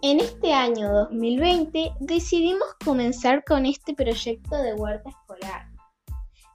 [0.00, 5.66] En este año 2020 decidimos comenzar con este proyecto de huerta escolar,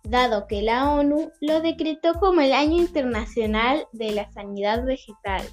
[0.04, 5.46] dado que la ONU lo decretó como el Año Internacional de la Sanidad Vegetal.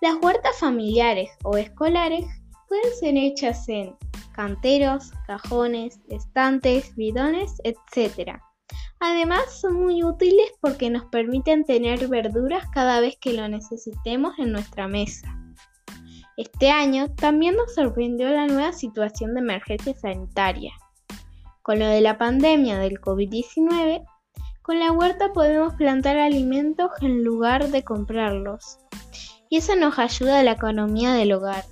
[0.00, 2.24] Las huertas familiares o escolares
[2.66, 3.94] pueden ser hechas en
[4.32, 8.40] canteros, cajones, estantes, bidones, etc.
[9.00, 14.52] Además son muy útiles porque nos permiten tener verduras cada vez que lo necesitemos en
[14.52, 15.45] nuestra mesa.
[16.36, 20.72] Este año también nos sorprendió la nueva situación de emergencia sanitaria.
[21.62, 24.04] Con lo de la pandemia del COVID-19,
[24.60, 28.78] con la huerta podemos plantar alimentos en lugar de comprarlos.
[29.48, 31.64] Y eso nos ayuda a la economía del hogar.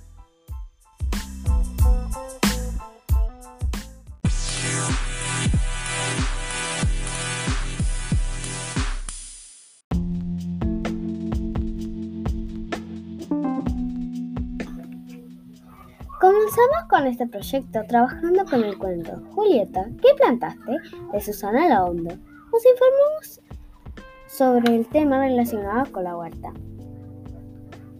[16.45, 20.77] Comenzamos con este proyecto trabajando con el cuento Julieta, ¿qué plantaste?
[21.11, 22.13] de Susana Laondo.
[22.13, 23.41] Nos informamos
[24.27, 26.53] sobre el tema relacionado con la huerta.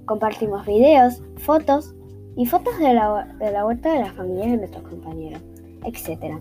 [0.05, 1.95] Compartimos videos, fotos
[2.35, 5.41] y fotos de la, de la huerta de las familias de nuestros compañeros,
[5.83, 6.39] etc.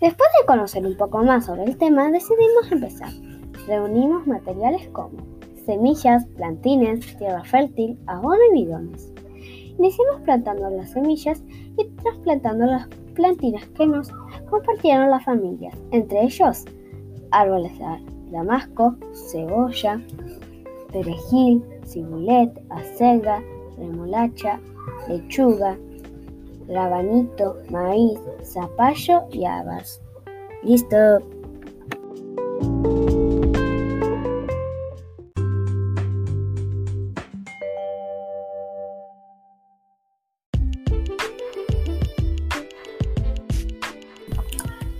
[0.00, 3.10] Después de conocer un poco más sobre el tema, decidimos empezar.
[3.66, 5.18] Reunimos materiales como
[5.66, 9.12] semillas, plantines, tierra fértil, abono y bidones.
[9.78, 11.42] Iniciamos plantando las semillas
[11.78, 14.10] y trasplantando las plantinas que nos
[14.48, 16.64] compartieron las familias, entre ellos
[17.30, 17.84] árboles de
[18.30, 20.00] damasco, cebolla,
[20.92, 23.42] perejil, cibulet, acelga,
[23.78, 24.60] remolacha,
[25.08, 25.76] lechuga,
[26.68, 30.00] rabanito, maíz, zapallo y habas.
[30.62, 31.41] ¡Listo!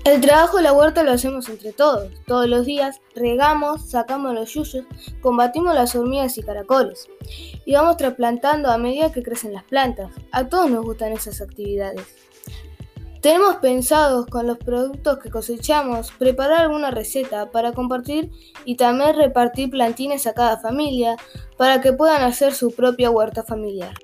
[0.05, 2.11] El trabajo de la huerta lo hacemos entre todos.
[2.27, 4.85] Todos los días regamos, sacamos los yuyos,
[5.21, 7.09] combatimos las hormigas y caracoles.
[7.65, 10.11] Y vamos trasplantando a medida que crecen las plantas.
[10.33, 12.05] A todos nos gustan esas actividades.
[13.21, 18.33] Tenemos pensados con los productos que cosechamos preparar alguna receta para compartir
[18.65, 21.17] y también repartir plantines a cada familia
[21.57, 23.95] para que puedan hacer su propia huerta familiar.